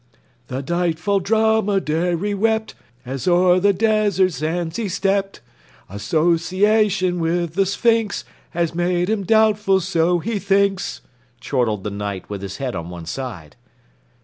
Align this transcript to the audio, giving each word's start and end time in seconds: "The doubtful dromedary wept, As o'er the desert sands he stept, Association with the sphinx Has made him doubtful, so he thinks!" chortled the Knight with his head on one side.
"The 0.47 0.63
doubtful 0.63 1.19
dromedary 1.19 2.33
wept, 2.33 2.73
As 3.05 3.27
o'er 3.27 3.59
the 3.59 3.71
desert 3.71 4.33
sands 4.33 4.77
he 4.77 4.89
stept, 4.89 5.41
Association 5.91 7.19
with 7.19 7.53
the 7.53 7.67
sphinx 7.67 8.25
Has 8.49 8.73
made 8.73 9.11
him 9.11 9.23
doubtful, 9.23 9.79
so 9.79 10.17
he 10.17 10.39
thinks!" 10.39 11.01
chortled 11.39 11.83
the 11.83 11.91
Knight 11.91 12.31
with 12.31 12.41
his 12.41 12.57
head 12.57 12.75
on 12.75 12.89
one 12.89 13.05
side. 13.05 13.55